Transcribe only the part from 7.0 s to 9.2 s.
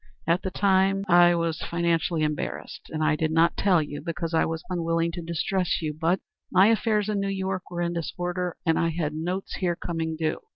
in New York were in disorder, and I had